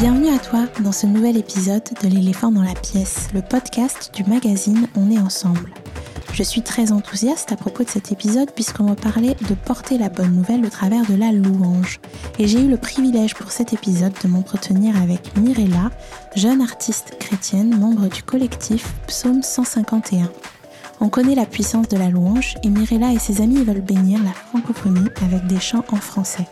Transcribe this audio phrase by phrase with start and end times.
[0.00, 4.24] Bienvenue à toi dans ce nouvel épisode de L'éléphant dans la pièce, le podcast du
[4.24, 5.74] magazine On est ensemble.
[6.32, 10.08] Je suis très enthousiaste à propos de cet épisode puisqu'on va parler de porter la
[10.08, 12.00] bonne nouvelle au travers de la louange.
[12.38, 15.90] Et j'ai eu le privilège pour cet épisode de m'entretenir avec Mirella,
[16.34, 20.30] jeune artiste chrétienne, membre du collectif Psaume 151.
[21.02, 24.32] On connaît la puissance de la louange et Mirella et ses amis veulent bénir la
[24.32, 26.46] francophonie avec des chants en français.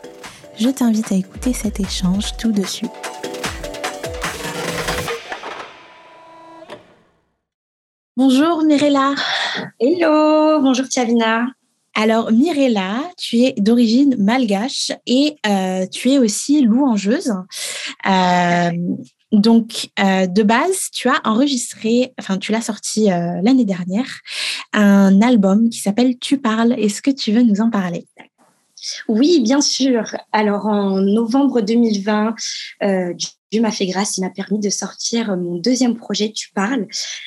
[0.58, 3.07] Je t'invite à écouter cet échange tout de suite.
[8.18, 9.14] Bonjour Mirella.
[9.78, 11.46] Hello, bonjour Tiavina.
[11.94, 17.32] Alors Mirella, tu es d'origine malgache et euh, tu es aussi louangeuse.
[18.10, 18.70] Euh,
[19.30, 24.10] donc, euh, de base, tu as enregistré, enfin, tu l'as sorti l'année dernière,
[24.72, 26.72] un album qui s'appelle Tu parles.
[26.72, 28.08] Est-ce que tu veux nous en parler?
[29.08, 30.16] Oui, bien sûr.
[30.32, 32.34] Alors, en novembre 2020,
[33.50, 36.86] Dieu m'a fait grâce, il m'a permis de sortir mon deuxième projet, Tu parles,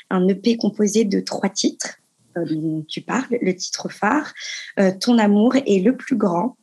[0.10, 1.98] un EP composé de trois titres.
[2.38, 4.34] Euh, dont tu parles, le titre phare,
[4.80, 6.58] euh, Ton amour est le plus grand.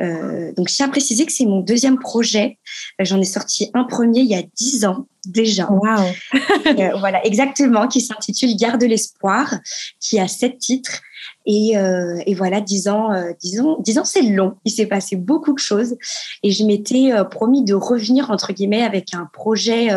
[0.00, 2.58] Euh, donc, je tiens à préciser que c'est mon deuxième projet.
[3.00, 5.70] J'en ai sorti un premier il y a dix ans déjà.
[5.70, 6.02] Wow.
[6.98, 9.54] voilà, exactement, qui s'intitule Garde l'espoir,
[10.00, 11.00] qui a sept titres.
[11.46, 11.74] Et,
[12.26, 14.56] et voilà, dix ans, dix ans, dix ans, c'est long.
[14.64, 15.96] Il s'est passé beaucoup de choses.
[16.42, 19.88] Et je m'étais promis de revenir, entre guillemets, avec un projet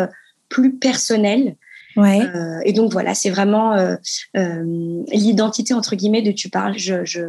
[0.48, 1.56] plus personnel.
[1.96, 2.20] Ouais.
[2.20, 3.96] Euh, et donc voilà, c'est vraiment euh,
[4.36, 6.78] euh, l'identité entre guillemets de tu parles.
[6.78, 7.20] Je, je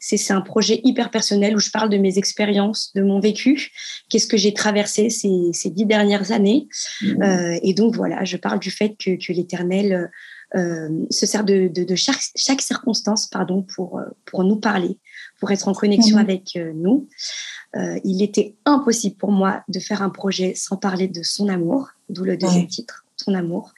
[0.00, 3.72] c'est un projet hyper personnel où je parle de mes expériences, de mon vécu,
[4.08, 6.68] qu'est-ce que j'ai traversé ces, ces dix dernières années.
[7.02, 7.58] Mmh.
[7.64, 10.08] Et donc voilà, je parle du fait que, que l'Éternel
[10.54, 14.98] se sert de, de, de, chaque, chaque circonstance pardon, pour, pour nous parler,
[15.40, 16.20] pour être en connexion mmh.
[16.20, 17.08] avec nous.
[18.04, 22.22] il était impossible pour moi de faire un projet sans parler de son amour, d'où
[22.22, 22.68] le deuxième ouais.
[22.68, 23.72] titre, son amour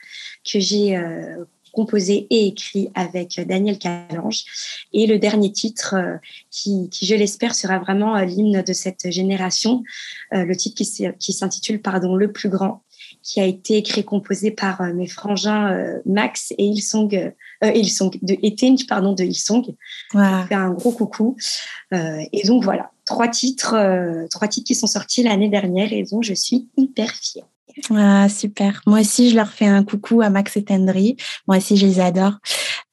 [0.44, 4.44] que j'ai euh, composé et écrit avec Daniel Calange.
[4.92, 6.16] Et le dernier titre, euh,
[6.50, 9.82] qui, qui, je l'espère, sera vraiment euh, l'hymne de cette génération,
[10.32, 12.82] le titre qui, s'intitule Pardon, le plus grand,
[13.22, 17.34] qui a été écrit, composé par mes frangins Max et Ilsong,
[17.64, 19.74] euh, Ilsong de Etinch, pardon, de Ilsong.
[20.14, 20.46] Wow.
[20.48, 21.36] Fait un gros coucou.
[21.92, 23.76] et donc voilà, trois titres,
[24.30, 27.46] trois titres qui sont sortis l'année dernière et dont je suis hyper fière.
[27.90, 28.80] Ah, super.
[28.86, 31.16] Moi aussi, je leur fais un coucou à Max et Tendry.
[31.46, 32.34] Moi aussi, je les adore.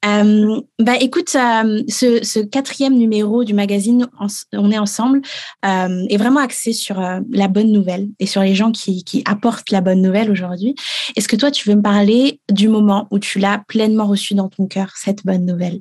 [0.04, 4.06] Euh, bah, écoute, euh, ce, quatrième numéro du magazine
[4.52, 5.20] On est ensemble
[5.64, 9.80] euh, est vraiment axé sur la bonne nouvelle et sur les gens qui, apportent la
[9.80, 10.74] bonne nouvelle aujourd'hui.
[11.16, 14.48] Est-ce que toi, tu veux me parler du moment où tu l'as pleinement reçu dans
[14.48, 15.80] ton cœur, cette bonne nouvelle?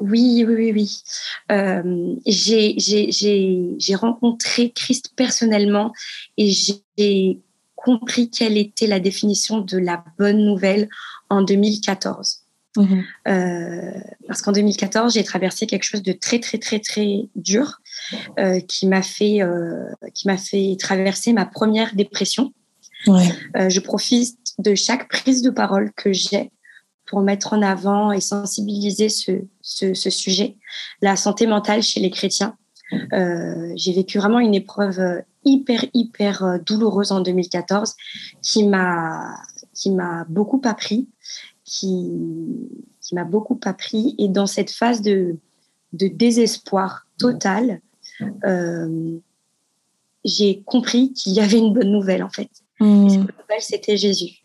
[0.00, 1.02] Oui, oui, oui,
[1.48, 2.24] oui.
[3.78, 5.92] J'ai rencontré Christ personnellement
[6.36, 7.40] et j'ai
[7.82, 10.88] compris quelle était la définition de la bonne nouvelle
[11.28, 12.44] en 2014.
[12.76, 13.00] Mmh.
[13.26, 17.80] Euh, parce qu'en 2014, j'ai traversé quelque chose de très, très, très, très dur
[18.38, 22.52] euh, qui m'a fait, euh, qui m'a fait traverser ma première dépression.
[23.06, 23.28] Ouais.
[23.70, 26.52] Je profite de chaque prise de parole que j'ai
[27.06, 30.56] pour mettre en avant et sensibiliser ce, ce, ce sujet,
[31.00, 32.56] la santé mentale chez les chrétiens.
[32.92, 37.94] J'ai vécu vraiment une épreuve hyper, hyper euh, douloureuse en 2014
[38.42, 39.34] qui m'a,
[39.74, 41.08] qui m'a beaucoup appris,
[41.64, 42.10] qui,
[43.00, 44.14] qui m'a beaucoup appris.
[44.18, 45.36] Et dans cette phase de,
[45.92, 47.80] de désespoir total,
[48.44, 49.18] euh,
[50.24, 52.50] j'ai compris qu'il y avait une bonne nouvelle en fait.
[52.80, 53.06] Mmh.
[53.06, 54.40] Et cette nouvelle, c'était Jésus.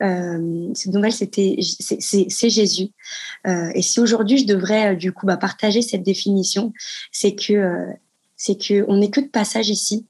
[0.00, 2.90] Euh, cette nouvelle, c'était c'est Jésus.
[3.46, 6.72] Euh, et si aujourd'hui je devrais du coup bah, partager cette définition,
[7.10, 7.86] c'est que
[8.38, 10.06] c'est que on n'est que de passage ici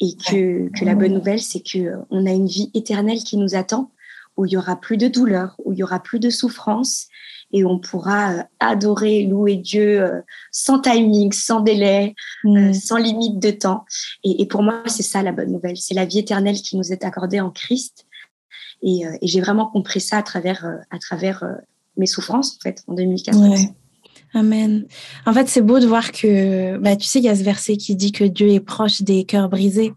[0.00, 3.36] et que, que la bonne nouvelle, c'est que euh, on a une vie éternelle qui
[3.36, 3.92] nous attend,
[4.36, 7.06] où il y aura plus de douleur, où il y aura plus de souffrance
[7.52, 10.04] et on pourra adorer, louer Dieu
[10.50, 12.72] sans timing, sans délai, mmh.
[12.72, 13.84] sans limite de temps.
[14.24, 16.92] Et, et pour moi, c'est ça la bonne nouvelle, c'est la vie éternelle qui nous
[16.92, 18.04] est accordée en Christ
[18.82, 21.52] et, euh, et j'ai vraiment compris ça à travers, euh, à travers euh,
[21.96, 23.48] mes souffrances, en fait, en 2014.
[23.48, 23.68] Ouais.
[24.34, 24.86] Amen.
[25.24, 27.76] En fait, c'est beau de voir que, bah, tu sais, il y a ce verset
[27.76, 29.94] qui dit que Dieu est proche des cœurs brisés.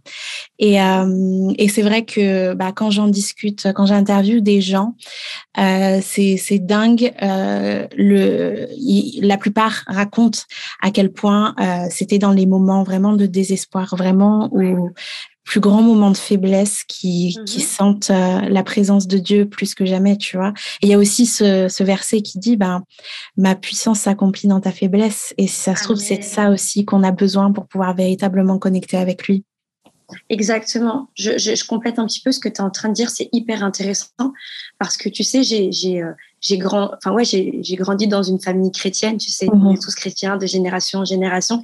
[0.59, 4.95] Et, euh, et c'est vrai que bah, quand j'en discute, quand j'interviewe des gens,
[5.57, 7.13] euh, c'est dingue.
[7.21, 8.67] Euh, le,
[9.21, 10.39] la plupart racontent
[10.81, 14.91] à quel point euh, c'était dans les moments vraiment de désespoir, vraiment où
[15.49, 17.45] plus grand moment de faiblesse qui, mmh.
[17.45, 20.53] qui sentent euh, la présence de Dieu plus que jamais, tu vois.
[20.83, 22.83] Et il y a aussi ce, ce verset qui dit, ben,
[23.35, 25.33] ma puissance s'accomplit dans ta faiblesse.
[25.39, 28.97] Et si ça se trouve, c'est ça aussi qu'on a besoin pour pouvoir véritablement connecter
[28.97, 29.43] avec lui.
[30.29, 31.09] Exactement.
[31.15, 33.09] Je, je, complète un petit peu ce que tu es en train de dire.
[33.09, 34.33] C'est hyper intéressant
[34.77, 38.71] parce que tu sais, j'ai j'ai euh, grand, enfin ouais, j'ai grandi dans une famille
[38.71, 39.17] chrétienne.
[39.17, 39.79] Tu sais, on est mhm.
[39.79, 41.63] tous chrétiens de génération en génération.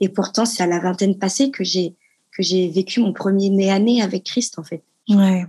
[0.00, 1.96] Et pourtant, c'est à la vingtaine passée que j'ai
[2.36, 4.82] que j'ai vécu mon premier nez à nez avec Christ en fait.
[5.08, 5.44] Ouais.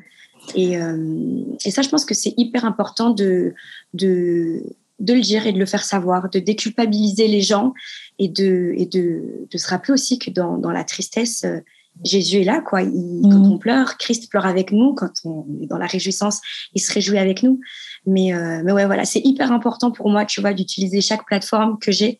[0.55, 3.53] Et, euh, et ça, je pense que c'est hyper important de
[3.93, 4.63] de
[4.99, 7.73] de le dire et de le faire savoir, de déculpabiliser les gens
[8.17, 11.59] et de, et de, de se rappeler aussi que dans, dans la tristesse, euh,
[12.03, 12.83] Jésus est là, quoi.
[12.83, 13.51] Quand mm.
[13.51, 14.93] on pleure, Christ pleure avec nous.
[14.93, 16.41] Quand on est dans la réjouissance,
[16.73, 17.59] il se réjouit avec nous.
[18.05, 21.79] Mais, euh, mais ouais, voilà, c'est hyper important pour moi, tu vois, d'utiliser chaque plateforme
[21.79, 22.19] que j'ai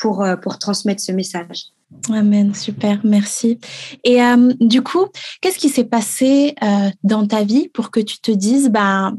[0.00, 1.66] pour, euh, pour transmettre ce message.
[2.10, 3.58] Amen, super, merci.
[4.04, 5.06] Et euh, du coup,
[5.40, 9.12] qu'est-ce qui s'est passé euh, dans ta vie pour que tu te dises, bah,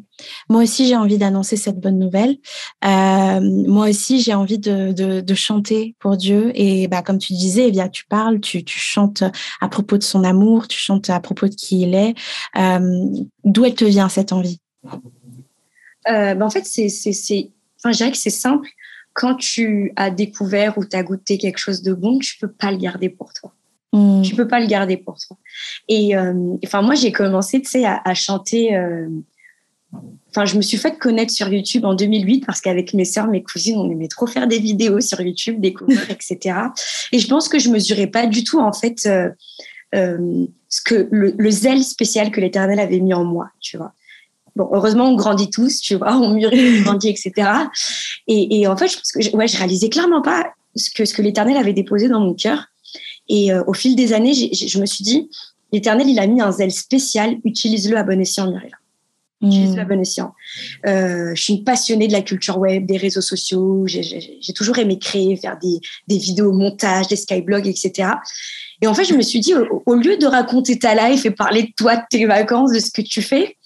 [0.49, 2.37] moi aussi j'ai envie d'annoncer cette bonne nouvelle,
[2.85, 7.89] euh, moi aussi j'ai envie de, chanter pour Dieu et bah, comme tu disais, eh
[7.89, 9.23] tu parles, tu, chantes
[9.61, 12.13] à propos de son amour, tu chantes à propos de qui il est.
[13.43, 14.59] D'où elle te vient cette envie?
[16.05, 18.69] Bah, En fait, c'est, je dirais que c'est simple
[19.15, 22.69] quand tu as découvert ou tu as goûté quelque chose de bon, tu peux pas
[22.69, 23.53] le garder pour toi.
[23.93, 24.21] Mm.
[24.23, 25.37] Tu peux pas le garder pour toi.
[25.87, 28.75] Et euh, enfin, moi, j'ai commencé, tu sais, à, chanter.
[28.75, 29.07] Euh,
[30.29, 33.41] enfin, je me suis fait connaître sur YouTube en 2008 parce qu'avec mes sœurs, mes
[33.41, 36.57] cousines, on aimait trop faire des vidéos sur YouTube, des covers, etc.
[37.13, 39.29] Et je pense que je mesurais pas du tout, en fait, euh,
[40.67, 43.93] ce que le, le, zèle spécial que l'Éternel avait mis en moi, tu vois.
[44.55, 47.49] Bon, heureusement, on grandit tous, tu vois, on mûrit, on grandit, etc.
[48.27, 51.21] Et, en fait, je pense que ouais, je réalisais clairement pas ce que, ce que
[51.21, 52.67] l'Éternel avait déposé dans mon cœur.
[53.27, 55.29] Et euh, au fil des années, je me suis dit,
[55.73, 58.71] l'Éternel, il a mis un zèle spécial, utilise-le à bon escient, Muriel.
[59.41, 60.33] Utilise-le à bon escient.
[60.87, 63.85] Euh, je suis une passionnée de la culture web, des réseaux sociaux.
[63.87, 68.09] J'ai toujours aimé créer, faire des, des vidéos, montage, des skyblogs, etc.
[68.81, 71.63] Et en fait, je me suis dit, au, lieu de raconter ta life et parler
[71.63, 73.57] de toi, de tes vacances, de ce que tu fais,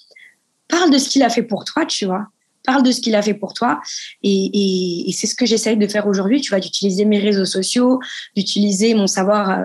[0.69, 2.27] parle de ce qu'il a fait pour toi, tu vois.
[2.65, 3.81] Parle de ce qu'il a fait pour toi.
[4.23, 7.99] Et, c'est ce que j'essaye de faire aujourd'hui, tu vois, d'utiliser mes réseaux sociaux,
[8.37, 9.63] d'utiliser mon savoir euh,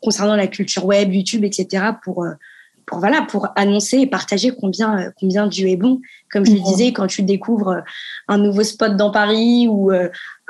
[0.00, 1.84] concernant la culture web, YouTube, etc.
[2.04, 2.32] pour, euh,
[2.84, 6.00] pour, voilà, pour annoncer et partager combien, euh, combien Dieu est bon.
[6.30, 7.82] Comme je le disais, quand tu découvres
[8.28, 9.90] un nouveau spot dans Paris ou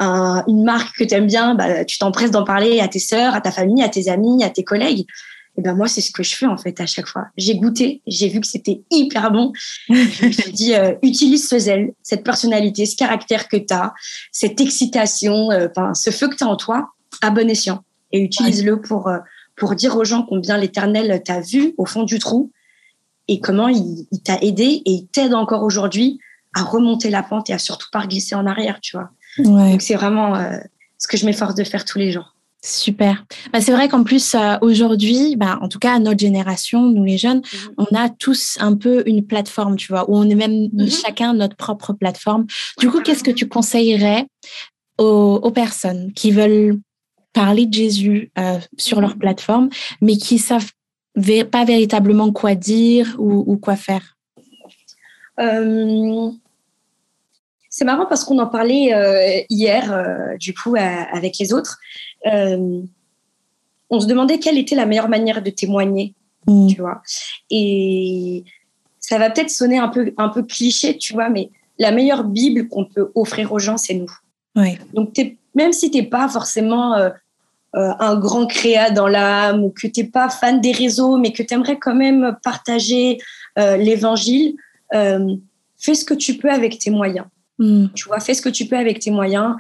[0.01, 3.41] une marque que tu aimes bien, bah, tu t'empresses d'en parler à tes sœurs, à
[3.41, 5.07] ta famille, à tes amis, à tes collègues.
[5.59, 7.29] Et ben moi, c'est ce que je fais en fait à chaque fois.
[7.37, 9.53] J'ai goûté, j'ai vu que c'était hyper bon.
[9.89, 13.95] je me suis dit, euh, utilise ce zèle, cette personnalité, ce caractère que tu as,
[14.33, 16.91] cette excitation, euh, ce feu que tu as en toi,
[17.23, 17.83] à bon escient.
[18.13, 19.19] Et utilise-le pour, euh,
[19.57, 22.53] pour dire aux gens combien l'Éternel t'a vu au fond du trou
[23.29, 26.19] et comment il, il t'a aidé et il t'aide encore aujourd'hui
[26.55, 29.11] à remonter la pente et à surtout pas glisser en arrière, tu vois.
[29.39, 30.41] Donc c'est vraiment
[30.97, 32.36] ce que je m'efforce de faire tous les jours.
[32.67, 33.25] Super.
[33.53, 37.17] Bah, c'est vrai qu'en plus, euh, aujourd'hui, bah, en tout cas, notre génération, nous les
[37.17, 37.75] jeunes, mhm.
[37.79, 40.91] on a tous un peu une plateforme, tu vois, où on est même mhm.
[40.91, 42.47] chacun notre propre plateforme.
[42.81, 44.27] Du coup, qu'est-ce que tu conseillerais
[44.99, 46.81] aux, personnes qui veulent
[47.33, 49.19] parler de Jésus euh, sur leur mhm.
[49.19, 49.69] plateforme,
[50.01, 50.73] mais qui savent
[51.53, 54.17] pas véritablement quoi dire ou, quoi faire?
[55.39, 56.31] Euh,
[57.71, 61.79] C'est marrant parce qu'on en parlait hier, du coup, avec les autres.
[62.27, 62.83] Euh,
[63.91, 66.15] on se demandait quelle était la meilleure manière de témoigner,
[66.47, 66.69] mm.
[66.69, 67.03] tu vois.
[67.51, 68.45] Et
[68.99, 72.69] ça va peut-être sonner un peu, un peu cliché, tu vois, mais la meilleure Bible
[72.69, 74.13] qu'on peut offrir aux gens, c'est nous.
[74.95, 75.15] Donc,
[75.55, 77.11] même si tu n'es pas forcément euh,
[77.77, 81.33] euh, un grand créa dans l'âme ou que tu n'es pas fan des réseaux, mais
[81.33, 83.19] que tu aimerais quand même partager
[83.57, 84.57] l'évangile,
[84.91, 87.27] fais ce que tu peux avec tes moyens.
[87.59, 87.87] Mm.
[87.95, 89.55] Tu vois, fais ce que tu peux avec tes moyens.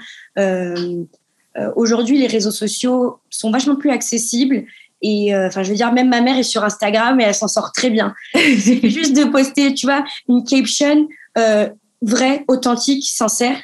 [1.58, 4.64] Euh, aujourd'hui, les réseaux sociaux sont vachement plus accessibles.
[5.02, 7.48] Et euh, enfin, je veux dire, même ma mère est sur Instagram et elle s'en
[7.48, 8.14] sort très bien.
[8.34, 11.08] C'est juste de poster, tu vois, une caption
[11.38, 11.68] euh,
[12.02, 13.58] vraie, authentique, sincère.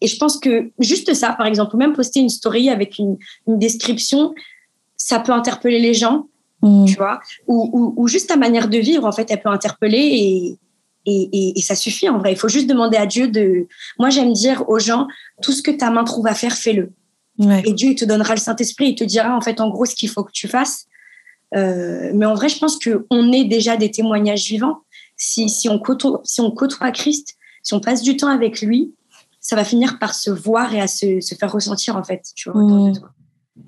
[0.00, 3.16] Et je pense que juste ça, par exemple, ou même poster une story avec une,
[3.46, 4.34] description,
[4.96, 6.26] ça peut interpeller les gens,
[6.62, 6.86] mmh.
[6.86, 10.58] tu vois, ou, ou, juste ta manière de vivre, en fait, elle peut interpeller et,
[11.06, 12.32] et, et, ça suffit en vrai.
[12.32, 13.68] Il faut juste demander à Dieu de.
[13.98, 15.06] Moi, j'aime dire aux gens,
[15.40, 16.90] tout ce que ta main trouve à faire, fais-le.
[17.64, 19.94] Et Dieu, il te donnera le Saint-Esprit, il te dira en fait en gros ce
[19.94, 20.86] qu'il faut que tu fasses.
[21.54, 24.78] Euh, mais en vrai, je pense qu'on est déjà des témoignages vivants.
[25.16, 28.94] Si, si, on côtoie, si on côtoie Christ, si on passe du temps avec lui,
[29.40, 32.22] ça va finir par se voir et à se, se faire ressentir en fait.
[32.34, 32.92] Tu vois, mmh.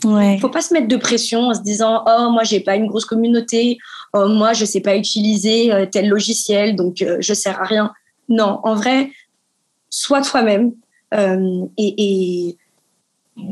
[0.04, 0.38] Ouais.
[0.40, 3.04] Faut pas se mettre de pression en se disant oh moi j'ai pas une grosse
[3.04, 3.76] communauté,
[4.14, 7.92] oh moi je sais pas utiliser euh, tel logiciel donc euh, je sers à rien.
[8.30, 9.10] Non, en vrai,
[9.90, 10.72] sois toi-même
[11.12, 12.56] euh, et, et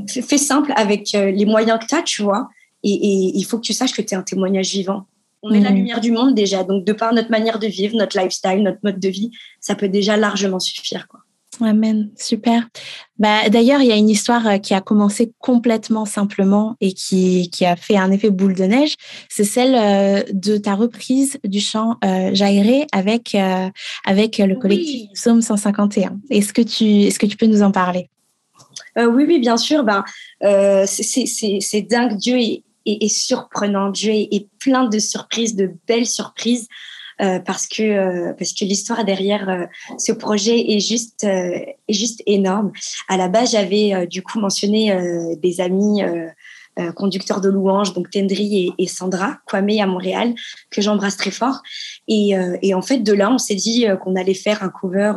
[0.08, 2.48] fais simple avec euh, les moyens que tu as, tu vois.
[2.84, 5.06] Et, il faut que tu saches que tu es un témoignage vivant.
[5.42, 5.76] On est la mhm.
[5.76, 6.64] lumière du monde déjà.
[6.64, 9.88] Donc, de par notre manière de vivre, notre lifestyle, notre mode de vie, ça peut
[9.88, 11.08] déjà largement suffire.
[11.08, 11.20] Quoi.
[11.60, 12.68] Amen, super.
[13.18, 17.50] Bah, D'ailleurs, il y a une histoire euh, qui a commencé complètement simplement et qui,
[17.50, 18.94] qui a fait un effet boule de neige.
[19.28, 22.34] C'est celle euh, de ta reprise du chant euh,
[22.92, 23.68] avec, euh,
[24.04, 26.18] avec le collectif Psaume 151.
[26.30, 28.08] Est-ce que, tu, est -ce que tu peux nous en parler?
[28.96, 29.84] Oui, oui, bien sûr.
[29.84, 30.04] Ben,
[30.86, 32.16] c'est dingue.
[32.16, 33.90] Dieu est, surprenant.
[33.90, 36.68] Dieu est plein de surprises, de belles surprises.
[37.20, 39.66] Euh, parce que euh, que l'histoire derrière euh,
[39.98, 42.72] ce projet est juste est juste énorme.
[43.08, 44.96] À la base, j'avais du coup mentionné
[45.36, 46.02] des amis
[46.94, 50.34] conducteurs de louanges, donc Tendry et, Sandra Kwame à Montréal,
[50.70, 51.62] que j'embrasse très fort.
[52.08, 55.12] Et, et, en fait, de là, on s'est dit qu'on allait faire un cover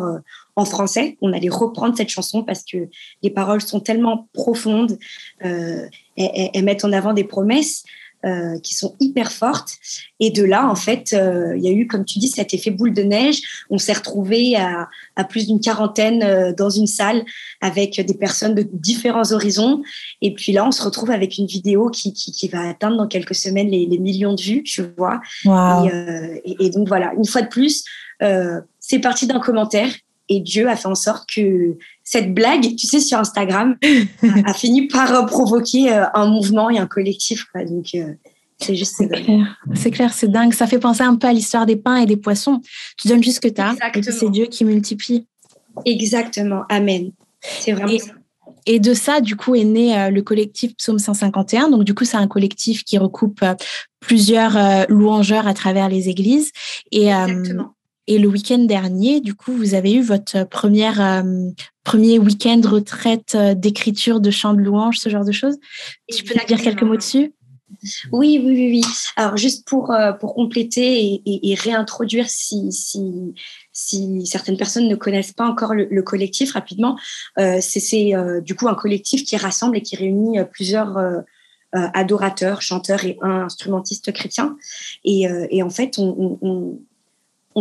[0.56, 1.18] en français.
[1.22, 2.90] On allait reprendre cette chanson parce que
[3.24, 4.98] les paroles sont tellement profondes,
[5.40, 7.84] elles, elles, mettent en avant des promesses.
[8.26, 9.74] Euh, qui sont hyper fortes.
[10.20, 12.72] Et de là, en fait, euh, il y a eu, comme tu dis, cet effet
[12.72, 13.40] boule de neige.
[13.70, 14.88] On s'est retrouvé à,
[15.30, 17.24] plus d'une quarantaine euh, dans une salle
[17.62, 19.84] avec des personnes de différents horizons.
[20.24, 23.36] Et puis là, on se retrouve avec une vidéo qui, qui, va atteindre dans quelques
[23.36, 25.22] semaines les, millions de vues, tu vois.
[25.46, 27.84] Et, et, donc voilà, une fois de plus,
[28.80, 29.92] c'est parti d'un commentaire
[30.30, 33.78] et Dieu a fait en sorte que cette blague, tu sais, sur Instagram,
[34.46, 37.46] a, fini par euh, provoquer euh, un mouvement et un collectif.
[37.46, 37.66] Quoi.
[37.66, 38.14] Donc, euh,
[38.60, 38.96] c'est juste.
[38.98, 40.54] C'est clair, c'est clair, c'est dingue.
[40.54, 42.62] Ça fait penser un peu à l'histoire des pains et des poissons.
[42.98, 45.28] Tu donnes juste ce que tu as, et c'est Dieu qui multiplie.
[45.86, 46.64] Exactement.
[46.70, 47.12] Amen.
[47.42, 48.12] C'est vraiment et, ça.
[48.66, 51.70] Et de ça, du coup, est né le collectif Psaume 151.
[51.70, 53.44] Donc, du coup, c'est un collectif qui recoupe
[54.00, 56.52] plusieurs louangeurs à travers les églises.
[56.92, 57.75] Et, Exactement.
[58.08, 61.50] Et le week-end dernier, du coup, vous avez eu votre première, euh,
[61.84, 65.58] premier week-end retraite euh, d'écriture de chants de louanges, ce genre de choses.
[66.16, 67.34] Tu peux nous dire quelques mots dessus?
[68.12, 68.84] Oui, oui, oui, oui.
[69.16, 73.34] Alors, juste pour, euh, pour compléter et, réintroduire si, si,
[73.74, 76.98] si, certaines personnes ne connaissent pas encore le, collectif rapidement,
[77.38, 81.24] c'est du coup un collectif qui rassemble et qui réunit plusieurs
[81.74, 84.56] adorateurs, chanteurs et instrumentistes chrétiens.
[85.04, 86.80] Et, et en fait, on on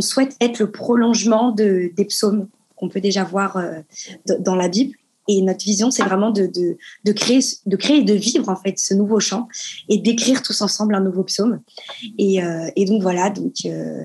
[0.01, 3.81] souhaite être le prolongement de, des psaumes qu'on peut déjà voir euh,
[4.41, 4.95] dans la Bible.
[5.27, 8.79] Et notre vision, c'est vraiment de, de, créer, de créer et de vivre en fait
[8.79, 9.49] ce nouveau chant
[9.89, 11.61] et d'écrire tous ensemble un nouveau psaume.
[12.19, 14.05] Et, euh, donc voilà, donc euh,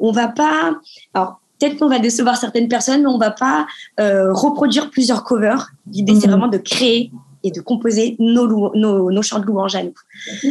[0.00, 0.78] on va pas.
[1.14, 3.66] Alors peut-être qu'on va décevoir certaines personnes, mais on va pas
[3.98, 5.72] reproduire plusieurs covers.
[5.90, 6.30] L'idée, c'est mmh.
[6.30, 7.10] vraiment de créer
[7.42, 9.94] et de composer nos, chants de louange à nous.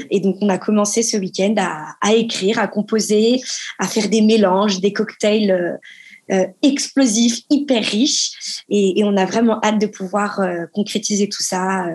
[0.10, 3.42] Et donc, on a commencé ce week-end à, écrire, à composer,
[3.80, 5.78] à faire des mélanges, des cocktails euh,
[6.32, 8.64] euh, explosifs, hyper riches.
[8.70, 11.86] Et, on a vraiment hâte de pouvoir euh, concrétiser tout ça,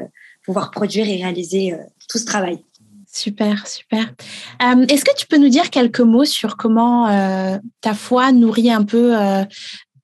[0.44, 1.74] pouvoir produire et réaliser
[2.08, 2.58] tout ce travail.
[3.12, 4.12] Super, super.
[4.60, 7.08] Est-ce que tu peux nous dire quelques mots sur comment
[7.80, 9.14] ta foi nourrit un peu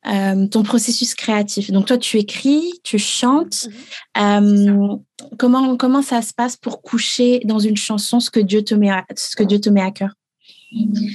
[0.04, 1.71] ton processus créatif.
[1.71, 3.68] Donc toi, tu écris, tu chantes.
[4.16, 4.23] Mhm.
[4.23, 4.97] Euh,
[5.38, 8.90] comment comment ça se passe pour coucher dans une chanson ce que Dieu te met
[8.90, 10.11] à, ce que Dieu te met à cœur?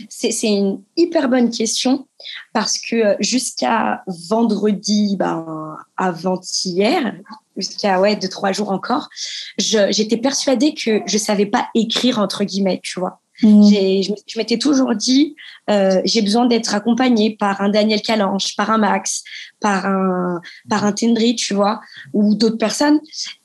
[0.08, 2.08] C'est une hyper bonne question
[2.54, 7.16] parce que euh, jusqu'à vendredi, ben, avant-hier,
[7.56, 9.10] jusqu'à ouais deux trois jours encore,
[9.58, 13.20] j'étais persuadée que je savais pas écrire entre guillemets, tu vois.
[13.44, 13.64] Mmh.
[13.70, 15.36] Je, m'étais toujours dit,
[15.70, 19.24] euh, j'ai besoin d'être accompagnée par un Daniel Calanche, par un Max,
[19.60, 21.80] par un, par un Tendry, tu vois,
[22.14, 23.00] ou d'autres personnes.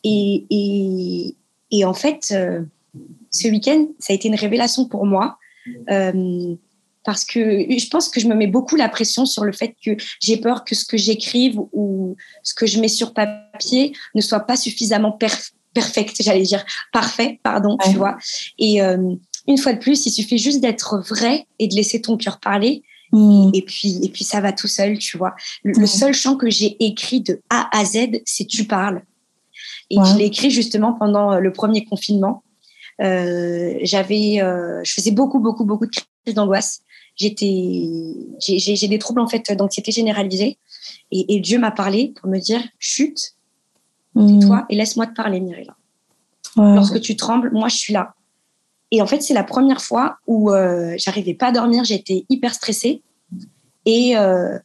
[0.04, 1.36] Et, et,
[1.70, 2.62] et, en fait, euh,
[3.30, 5.38] ce week-end, ça a été une révélation pour moi.
[5.90, 6.54] Euh,
[7.04, 9.96] parce que je pense que je me mets beaucoup la pression sur le fait que
[10.20, 14.40] j'ai peur que ce que j'écrive ou ce que je mets sur papier ne soit
[14.40, 15.18] pas suffisamment
[15.74, 18.16] perfect, j'allais dire parfait, pardon, tu vois.
[18.58, 19.16] Et, euh,
[19.48, 22.82] une fois de plus, il suffit juste d'être vrai et de laisser ton cœur parler.
[23.12, 23.50] Mm.
[23.54, 25.34] Et puis, et puis ça va tout seul, tu vois.
[25.62, 25.86] Le, mm.
[25.86, 29.02] seul chant que j'ai écrit de A à Z, c'est Tu parles.
[29.90, 32.42] Et je l'ai écrit justement pendant le premier confinement.
[33.02, 36.80] Euh, j'avais, euh, je faisais beaucoup, beaucoup, beaucoup de crises d'angoisse.
[37.14, 37.82] J'étais,
[38.40, 40.56] j'ai des troubles en fait d'anxiété généralisée.
[41.10, 43.34] Et, Dieu m'a parlé pour me dire chute,
[44.14, 44.40] mm.
[44.40, 45.76] toi et laisse-moi te parler, Mirella.
[46.56, 48.14] Lorsque tu trembles, moi je suis là.
[48.92, 52.52] Et en fait, c'est la première fois où euh, j'arrivais pas à dormir, j'étais hyper
[52.52, 53.02] stressée.
[53.86, 54.58] Et, euh,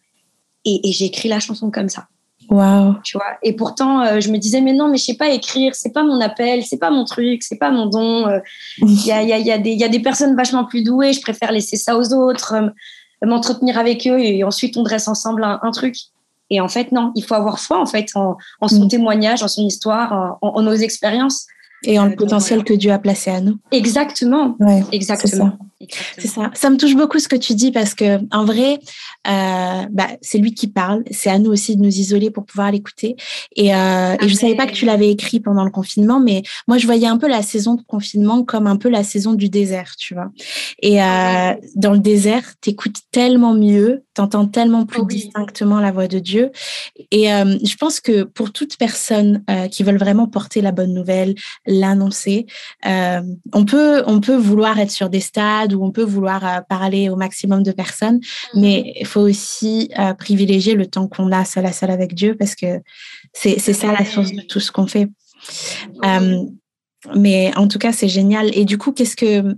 [0.65, 2.07] et, j'ai écrit la chanson comme ça.
[2.49, 2.95] Wow.
[3.03, 3.37] Tu vois?
[3.41, 6.03] Et pourtant, euh, je me disais, mais non, mais je sais pas écrire, c'est pas
[6.03, 8.27] mon appel, c'est pas mon truc, c'est pas mon don.
[8.27, 8.39] Euh,
[8.79, 11.21] il y, a, y, a, y, a y, a, des personnes vachement plus douées, je
[11.21, 12.53] préfère laisser ça aux autres,
[13.23, 15.95] m'entretenir avec eux et ensuite on dresse ensemble un, truc.
[16.49, 18.89] Et en fait, non, il faut avoir foi en fait en, en son mm.
[18.89, 21.47] témoignage, en son histoire, en, en nos expériences.
[21.83, 23.59] Et en le potentiel que Dieu a placé à nous.
[23.71, 24.55] Exactement.
[24.59, 25.57] Ouais, Exactement.
[26.17, 26.51] C'est ça.
[26.55, 26.69] ça.
[26.69, 28.79] me touche beaucoup ce que tu dis parce que en vrai,
[29.27, 31.03] euh, bah, c'est lui qui parle.
[31.11, 33.15] C'est à nous aussi de nous isoler pour pouvoir l'écouter.
[33.55, 36.77] Et, euh, et je savais pas que tu l'avais écrit pendant le confinement, mais moi
[36.77, 39.95] je voyais un peu la saison de confinement comme un peu la saison du désert,
[39.97, 40.31] tu vois.
[40.81, 46.19] Et euh, dans le désert, t'écoutes tellement mieux, t'entends tellement plus distinctement la voix de
[46.19, 46.51] Dieu.
[47.11, 51.35] Et euh, je pense que pour toute personne qui veulent vraiment porter la bonne nouvelle,
[51.65, 52.47] l'annoncer,
[52.83, 55.19] on peut on peut vouloir être sur des
[55.75, 58.19] où on peut vouloir euh, parler au maximum de personnes,
[58.53, 62.35] mais il faut aussi euh, privilégier le temps qu'on a seul à seul avec Dieu
[62.35, 62.81] parce que
[63.33, 65.07] c'est ça la source de tout ce qu'on fait.
[66.03, 66.43] Euh,
[67.15, 68.55] mais en tout cas, c'est génial.
[68.57, 69.55] Et du coup, qu'est-ce que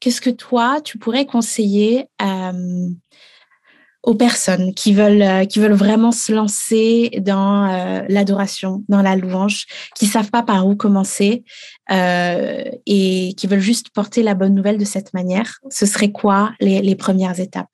[0.00, 2.88] qu'est-ce que toi tu pourrais conseiller euh,
[4.02, 9.14] aux personnes qui veulent euh, qui veulent vraiment se lancer dans euh, l'adoration, dans la
[9.14, 9.66] louange,
[9.96, 11.44] qui savent pas par où commencer
[11.90, 15.60] euh, et qui veulent juste porter la bonne nouvelle de cette manière.
[15.70, 17.68] Ce serait quoi les, les premières étapes?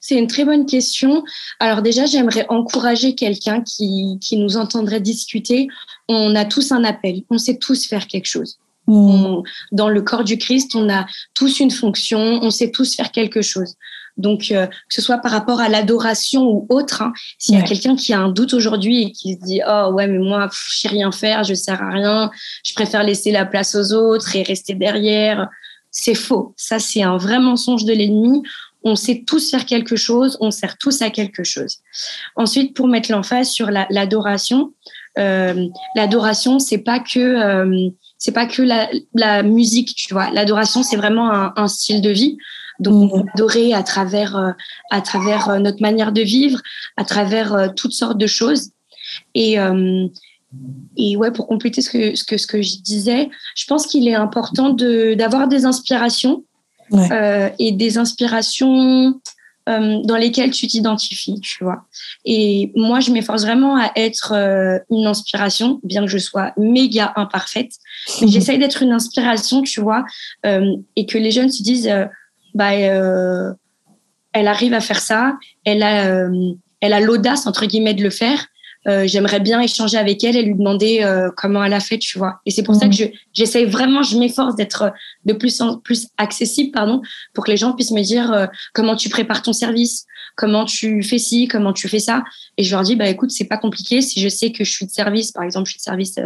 [0.00, 1.24] C'est une très bonne question.
[1.60, 5.66] Alors déjà, j'aimerais encourager quelqu'un qui, qui nous entendrait discuter.
[6.08, 8.58] On a tous un appel, on sait tous faire quelque chose.
[8.86, 8.92] Mmh.
[8.94, 9.42] On-
[9.72, 13.40] dans le corps du Christ, on a tous une fonction, on sait tous faire quelque
[13.40, 13.76] chose.
[14.16, 17.62] Donc, euh, que ce soit par rapport à l'adoration ou autre, hein, s'il y a
[17.68, 20.78] quelqu'un qui a un doute aujourd'hui et qui se dit Oh ouais, mais moi, je
[20.78, 22.30] sais rien faire, je sers à rien,
[22.64, 25.48] je préfère laisser la place aux autres et rester derrière,
[25.90, 26.54] c'est faux.
[26.56, 28.42] Ça, c'est un vrai mensonge de l'ennemi.
[28.84, 31.78] On sait tous faire quelque chose, on sert tous à quelque chose.
[32.36, 34.74] Ensuite, pour mettre l'emphase sur la- l'adoration,
[35.18, 35.66] euh,
[35.96, 40.30] l'adoration, c'est pas que euh, c'est pas que la, la musique, tu vois.
[40.30, 42.36] L'adoration, c'est vraiment un, un style de vie.
[42.80, 44.52] Donc, on peut adorer à travers, euh,
[44.90, 46.60] à travers euh, notre manière de vivre,
[46.96, 48.70] à travers euh, toutes sortes de choses.
[49.34, 49.56] Et,
[50.96, 54.08] et ouais, pour compléter ce que, ce que, ce que je disais, je pense qu'il
[54.08, 56.44] est important de, d'avoir des inspirations
[56.90, 57.12] Ouais.
[57.12, 59.18] euh, et des inspirations
[59.70, 61.86] euh, dans lesquelles tu t'identifies, tu vois.
[62.26, 67.14] Et moi, je m'efforce vraiment à être euh, une inspiration, bien que je sois méga
[67.16, 67.72] imparfaite.
[68.20, 70.04] Mais j'essaye d'être une inspiration, tu vois,
[70.44, 71.90] et que les jeunes se disent,
[72.54, 73.52] bah, euh,
[74.32, 78.10] elle arrive à faire ça, elle a, euh, elle a l'audace entre guillemets de le
[78.10, 78.46] faire.
[78.86, 81.02] Euh, J'aimerais bien échanger avec elle et lui demander
[81.38, 82.40] comment elle a fait, tu vois.
[82.44, 82.90] Et c'est pour ça Mhm.
[82.90, 84.92] que je- j'essaye vraiment, je m'efforce d'être
[85.24, 87.00] de plus en plus accessible, pardon,
[87.32, 90.04] pour que les gens puissent me dire comment tu prépares ton service,
[90.36, 92.24] comment tu fais ci, comment tu fais ça.
[92.58, 94.02] Et je leur dis, bah écoute, c'est pas compliqué.
[94.02, 96.16] Si je sais que je suis de service, par exemple, je suis de service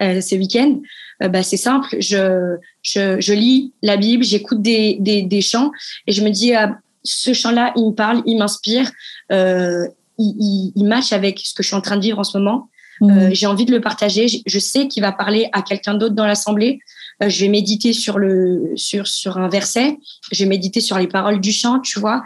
[0.00, 0.80] ce week-end,
[1.22, 1.88] euh, bah c'est simple.
[1.98, 5.70] Je, je, je lis la Bible, j'écoute des, des, des chants
[6.06, 8.90] et je me dis, ah, ce chant-là, il me parle, il m'inspire,
[9.32, 9.86] euh,
[10.18, 12.36] il, il, il match avec ce que je suis en train de vivre en ce
[12.38, 12.68] moment.
[13.00, 13.10] Mmh.
[13.10, 14.28] Euh, j'ai envie de le partager.
[14.28, 16.80] Je- Je sais qu'il va parler à quelqu'un d'autre dans l'assemblée.
[17.22, 19.96] Euh, je vais méditer sur le sur sur un verset.
[20.32, 22.22] Je vais méditer sur les paroles du chant, tu vois.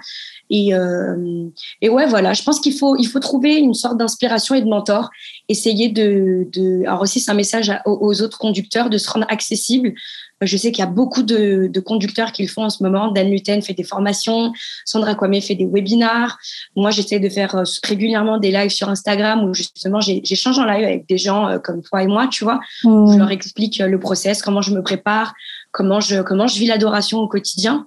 [0.59, 1.49] Et euh,
[1.85, 2.33] et ouais, voilà.
[2.39, 5.05] Je pense qu'il faut il faut trouver une sorte d'inspiration et de mentor.
[5.49, 6.65] Essayer de de.
[6.87, 9.89] Alors aussi, c'est un message à- aux, autres conducteurs de se rendre accessible.
[10.41, 13.11] Je sais qu'il y a beaucoup de, de conducteurs qui le font en ce moment.
[13.11, 14.53] Dan Luten fait des formations.
[14.85, 16.37] Sandra Kwame fait des webinars.
[16.77, 17.63] Moi, j'essaie de faire euh,
[17.93, 21.83] régulièrement des lives sur Instagram où justement j'échange en live avec des gens euh, comme
[21.83, 22.61] toi et moi, tu vois.
[22.83, 23.19] Je Mmh.
[23.19, 25.35] leur explique le process, comment je me prépare,
[25.73, 27.87] comment je, comment je vis l'adoration au quotidien.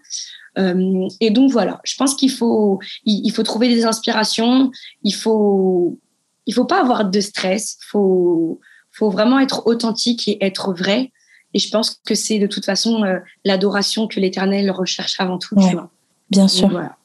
[0.58, 4.72] Euh, et donc voilà, je pense qu'il faut, il, il faut trouver des inspirations.
[5.04, 5.98] Il faut,
[6.46, 7.78] il faut pas avoir de stress.
[7.90, 8.60] Faut,
[8.92, 11.12] faut vraiment être authentique et être vrai.
[11.54, 15.56] Et je pense que c'est de toute façon euh, l'adoration que l'Éternel recherche avant tout.
[15.56, 15.70] Ouais.
[15.70, 15.90] Tu vois.
[16.30, 16.70] Bien sûr.
[16.70, 16.98] voilà.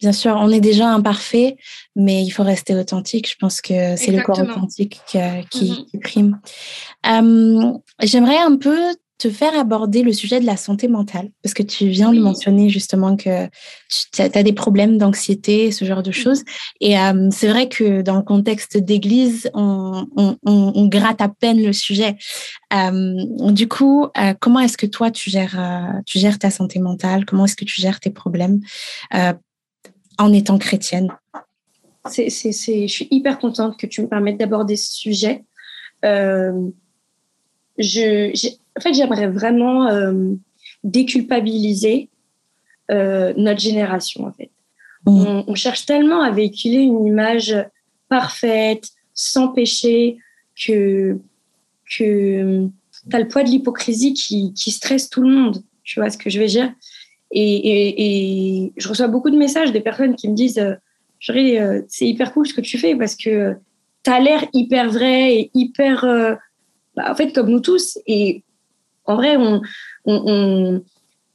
[0.00, 1.56] Bien sûr, on est déjà imparfait,
[1.94, 3.30] mais il faut rester authentique.
[3.30, 5.84] Je pense que c'est le corps authentique euh, qui, Mhm.
[5.86, 6.40] qui prime.
[7.06, 8.76] Euh, J'aimerais un peu
[9.24, 12.22] te faire aborder le sujet de la santé mentale, parce que tu viens de Oui.
[12.22, 13.48] mentionner justement que
[14.12, 16.42] tu as, des problèmes d'anxiété, ce genre de choses.
[16.82, 21.30] Et euh, c'est vrai que dans le contexte d'église, on, on, on, on gratte à
[21.30, 22.16] peine le sujet.
[22.74, 25.58] Euh, du coup, euh, comment est-ce que toi, tu gères,
[26.04, 27.24] tu gères ta santé mentale?
[27.24, 28.60] Comment est-ce que tu gères tes problèmes
[30.18, 31.08] en étant chrétienne?
[32.10, 35.44] C'est, c'est, c'est, je suis hyper contente que tu me permettes d'aborder ce sujet.
[36.04, 36.68] Euh,
[37.78, 38.30] je,
[38.76, 40.34] en fait, j'aimerais vraiment euh,
[40.82, 42.08] déculpabiliser
[42.90, 44.26] euh, notre génération.
[44.26, 44.50] En fait,
[45.06, 45.26] Mmh.
[45.26, 47.54] on, on cherche tellement à véhiculer une image
[48.08, 50.18] parfaite, sans péché,
[50.56, 51.18] que
[51.96, 52.68] que
[53.10, 55.62] t'as le poids de l'hypocrisie qui, qui stresse tout le monde.
[55.82, 56.72] Tu vois ce que je veux dire?
[57.30, 60.74] Et, et, et je reçois beaucoup de messages des personnes qui me disent euh,
[61.30, 63.56] euh, c'est hyper cool ce que tu fais parce que
[64.04, 66.34] tu as l'air hyper vrai et hyper, euh,
[66.96, 67.98] bah, en fait, comme nous tous.
[68.06, 68.42] Et
[69.04, 69.60] en vrai, on,
[70.06, 70.82] on,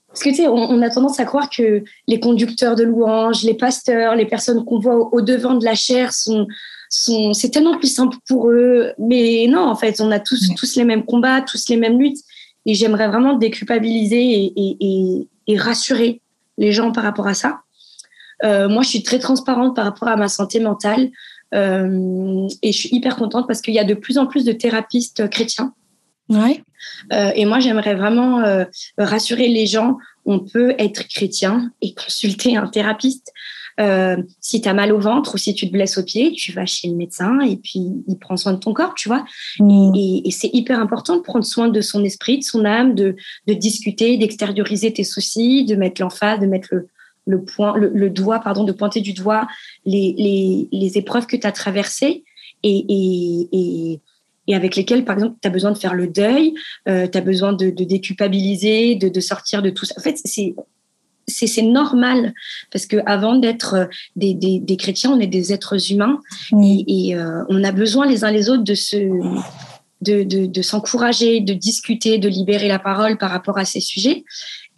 [0.09, 3.53] parce que tu sais, on, a tendance à croire que les conducteurs de louanges, les
[3.53, 6.47] pasteurs, les personnes qu'on voit au, devant de la chair sont,
[6.89, 8.91] sont, c'est tellement plus simple pour eux.
[8.97, 12.17] Mais non, en fait, on a tous, tous les mêmes combats, tous les mêmes luttes.
[12.65, 16.21] Et j'aimerais vraiment déculpabiliser et, et, et, rassurer
[16.57, 17.61] les gens par rapport à ça.
[18.43, 21.09] Euh, moi, je suis très transparente par rapport à ma santé mentale.
[21.55, 24.51] Euh, et je suis hyper contente parce qu'il y a de plus en plus de
[24.51, 25.73] thérapistes chrétiens.
[26.29, 26.63] Ouais.
[27.11, 28.65] Euh, et moi, j'aimerais vraiment euh,
[28.97, 29.97] rassurer les gens.
[30.25, 33.23] On peut être chrétien et consulter un thérapeute.
[33.79, 36.51] Euh, si tu as mal au ventre ou si tu te blesses au pied, tu
[36.51, 39.23] vas chez le médecin et puis il prend soin de ton corps, tu vois.
[39.59, 39.93] Mm.
[39.95, 43.15] Et, et c'est hyper important de prendre soin de son esprit, de son âme, de,
[43.47, 46.89] de discuter, d'extérioriser tes soucis, de mettre l'emphase, de mettre le,
[47.29, 49.47] le, point, le, doigt, pardon, de pointer du doigt
[49.85, 52.23] les, les, les épreuves que tu as traversées
[52.63, 53.99] et, et,
[54.47, 56.55] et, avec lesquelles, par exemple, tu as besoin de faire le deuil,
[56.87, 59.93] euh, tu as besoin de, de déculpabiliser, de, de, sortir de tout ça.
[59.97, 60.55] En fait, c'est
[61.27, 62.33] c'est normal
[62.71, 66.19] parce que avant d'être des, des, des, chrétiens, on est des êtres humains
[66.59, 68.97] et, euh, on a besoin les uns les autres de se
[70.01, 74.23] de, de, de s'encourager, de discuter, de libérer la parole par rapport à ces sujets.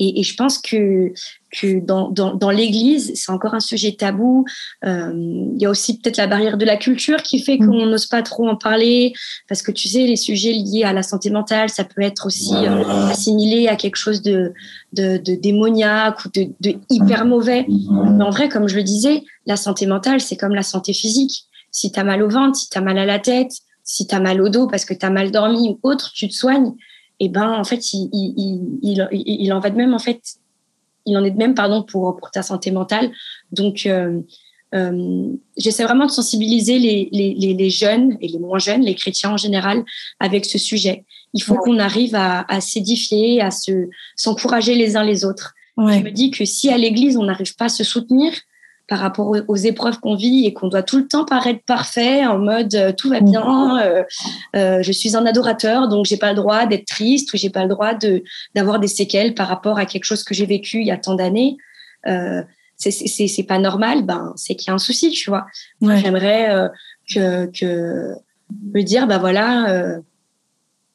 [0.04, 1.14] Et, et je pense que
[1.60, 4.46] que dans, dans, dans l'Église, c'est encore un sujet tabou.
[4.86, 8.06] Euh, il y a aussi peut-être la barrière de la culture qui fait qu'on n'ose
[8.06, 9.14] pas trop en parler,
[9.50, 12.56] parce que tu sais, les sujets liés à la santé mentale, ça peut être aussi
[12.56, 14.54] euh, assimilé à quelque chose de,
[14.94, 17.66] de, de démoniaque ou de, de hyper mauvais.
[17.68, 21.46] Mais en vrai, comme je le disais, la santé mentale, c'est comme la santé physique.
[21.70, 23.52] Si tu as mal au ventre, si tu as mal à la tête,
[23.84, 26.30] si tu as mal au dos parce que tu as mal dormi ou autre, tu
[26.30, 26.74] te soignes.
[27.24, 30.22] Et ben, en fait, il, il, il, il en va de même, en fait,
[31.06, 33.12] il en est de même pardon pour pour ta santé mentale.
[33.52, 34.20] Donc euh,
[34.74, 39.30] euh, j'essaie vraiment de sensibiliser les, les, les, jeunes et les moins jeunes, les chrétiens
[39.30, 39.84] en général,
[40.20, 41.06] avec ce sujet.
[41.36, 45.54] Il faut qu'on arrive à, à s'édifier, à se s'encourager les uns les autres.
[45.78, 48.34] Je me dis que si à l'Église on n'arrive pas à se soutenir,
[48.92, 52.38] par rapport aux, épreuves qu'on vit et qu'on doit tout le temps paraître parfait en
[52.38, 54.04] mode euh, tout va bien, euh,
[54.54, 57.64] euh, je suis un adorateur donc j'ai pas le droit d'être triste ou j'ai pas
[57.64, 58.22] le droit de
[58.54, 61.16] d'avoir des séquelles par rapport à quelque chose que j'ai vécu il y a tant
[61.16, 61.56] d'années.
[62.06, 62.42] Euh,
[62.76, 65.46] c'est pas normal, ben c'est qu'il y a un souci, tu vois.
[65.82, 66.70] J'aimerais
[67.16, 68.14] que que
[68.74, 70.02] me dire bah voilà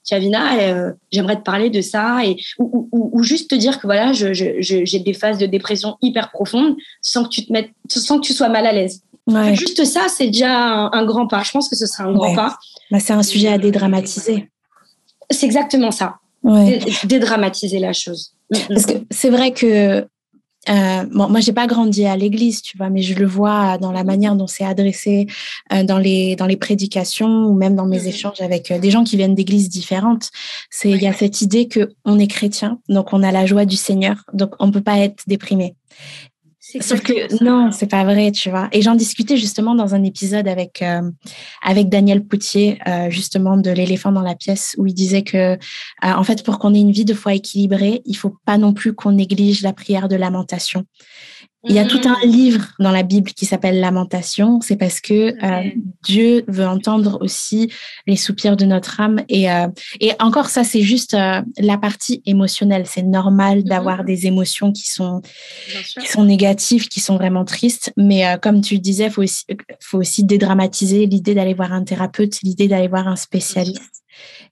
[0.09, 3.87] Chavina, euh, j'aimerais te parler de ça et ou, ou, ou, juste te dire que
[3.87, 7.71] voilà, j'ai je, je, des phases de dépression hyper profondes sans que tu te mettes,
[7.89, 9.03] sans que tu sois mal à l'aise.
[9.27, 9.57] Ouais.
[9.57, 11.43] Juste ça, c'est déjà un, grand pas.
[11.43, 12.57] Je pense que ce sera un grand pas.
[12.93, 14.49] Bah, c'est un sujet à dédramatiser.
[15.31, 16.19] C'est exactement ça.
[16.45, 16.79] Ouais.
[17.05, 18.33] Dédramatiser la chose.
[18.69, 20.07] Parce que c'est vrai que
[20.69, 23.93] euh, bon, moi, j'ai pas grandi à l'église, tu vois, mais je le vois dans
[23.93, 25.27] la manière dont c'est adressé
[25.73, 28.91] euh, dans les dans les prédications ou même dans mes mmh échanges avec euh, des
[28.91, 30.31] gens qui viennent d'églises différentes.
[30.71, 33.65] C'est il y a cette idée que on est chrétien, donc on a la joie
[33.65, 35.75] du Seigneur, donc on peut pas être déprimé.
[36.81, 38.69] Sauf que non, c'est pas vrai, tu vois.
[38.73, 41.03] Et j'en discutais justement dans un épisode avec euh,
[41.63, 45.57] avec Daniel Poutier, euh, justement de l'éléphant dans la pièce, où il disait que euh,
[46.03, 48.95] en fait, pour qu'on ait une vie de foi équilibrée, il faut pas non plus
[48.95, 50.85] qu'on néglige la prière de lamentation.
[51.65, 52.31] Il y a tout un mm.
[52.31, 54.61] livre dans la Bible qui s'appelle Lamentation.
[54.61, 55.71] C'est parce que euh,
[56.05, 57.73] Dieu veut entendre aussi
[58.07, 59.23] les soupirs de notre âme.
[59.29, 59.67] Et, euh,
[60.01, 62.85] et encore, ça, c'est juste euh, la partie émotionnelle.
[62.87, 63.69] C'est normal mm-hmm.
[63.69, 65.23] d'avoir des émotions qui sont,
[66.01, 67.93] qui sont négatives, qui sont vraiment tristes.
[67.97, 69.45] Mais comme tu disais, faut aussi,
[69.81, 74.05] faut aussi dédramatiser l'idée d'aller voir un thérapeute, l'idée d'aller voir un spécialiste.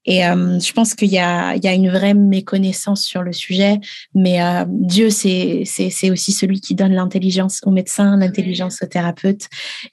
[0.06, 3.32] Et euh, je pense qu'il y a, il y a une vraie méconnaissance sur le
[3.32, 3.80] sujet,
[4.14, 5.64] mais euh, Dieu, c'est,
[6.10, 9.48] aussi celui qui donne l'intelligence aux médecins, l'intelligence aux thérapeutes.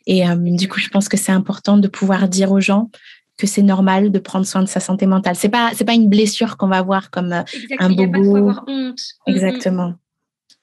[0.08, 2.90] Et euh, du coup, je pense que c'est important de pouvoir dire aux gens
[3.38, 5.36] que c'est normal de prendre soin de sa santé mentale.
[5.36, 7.44] C'est pas, c'est pas une blessure qu'on va voir comme
[7.80, 8.36] un bobo.
[8.36, 9.00] avoir honte.
[9.26, 9.94] Exactement.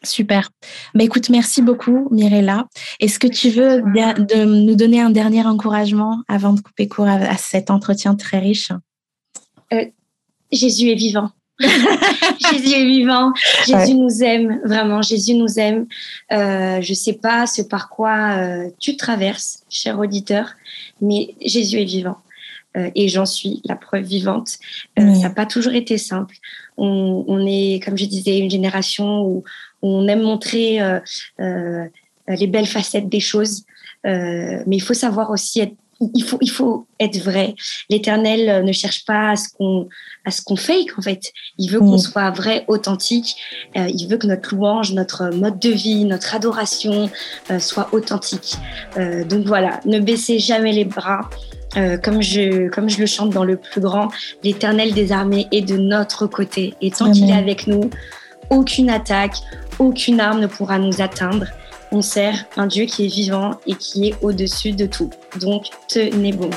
[0.04, 0.50] Super.
[0.94, 2.68] Bah, écoute, merci beaucoup, Mirella.
[3.00, 7.36] Est-ce que tu veux de, nous donner un dernier encouragement avant de couper court à
[7.36, 8.70] cet entretien très riche?
[9.72, 9.84] Euh,
[10.50, 11.30] Jésus est vivant.
[12.52, 13.32] Jésus est vivant.
[13.66, 15.02] Jésus nous aime, vraiment.
[15.02, 15.86] Jésus nous aime.
[16.32, 20.50] Euh, je sais pas ce par quoi euh, tu traverses, cher auditeur,
[21.00, 22.18] mais Jésus est vivant.
[22.76, 24.58] Euh, et j'en suis la preuve vivante.
[24.96, 26.36] Ça n'a pas toujours été simple.
[26.76, 29.44] On, on, est, comme je disais, une génération où,
[29.80, 30.80] on aime montrer
[31.38, 33.64] les belles facettes des choses.
[34.04, 37.54] mais il faut savoir aussi être il faut, il faut être vrai.
[37.90, 39.88] L'Éternel euh, ne cherche pas à ce qu'on,
[40.24, 41.32] à ce qu'on fake en fait.
[41.58, 41.98] Il veut qu'on mm.
[41.98, 43.36] soit vrai, authentique.
[43.76, 47.10] Euh, il veut que notre louange, notre mode de vie, notre adoration
[47.50, 48.56] euh, soit authentique.
[49.28, 51.28] donc voilà, ne baissez jamais les bras.
[51.76, 54.08] euh, comme, je, comme je le chante dans le plus grand,
[54.42, 56.74] l'éternel des armées est de notre côté.
[56.80, 57.90] Et tant qu'il est avec nous,
[58.50, 59.36] aucune attaque,
[59.78, 61.46] aucune arme ne pourra nous atteindre.
[61.90, 65.10] On sert un Dieu qui est vivant et qui est au-dessus de tout.
[65.40, 66.50] Donc, tenez bon.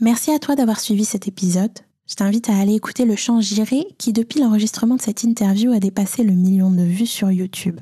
[0.00, 1.72] Merci à toi d'avoir suivi cet épisode.
[2.08, 5.78] Je t'invite à aller écouter le chant J'irai qui, depuis l'enregistrement de cette interview, a
[5.78, 7.80] dépassé le million de vues sur YouTube.